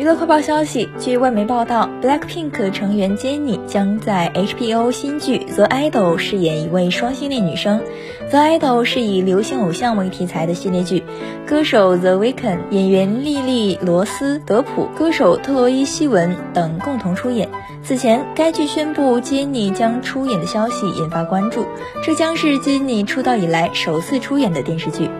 [0.00, 7.82] 娱乐快报消息，据外媒报道，BLACKPINK 成员 Jennie 将在 HBO 新剧 The Idol 饰演一位双性恋女生。
[8.30, 11.04] The Idol 是以流行偶像为题材的系列剧，
[11.46, 17.50] 歌手 The Weeknd 演员莉莉、罗斯、德普、歌手特洛伊希文等共同出演。
[17.82, 21.66] 此前该剧宣布 Jennie 将出演的消息引发关注，
[22.02, 25.10] 这将是 Jennie 出道以来首次出演的电视剧。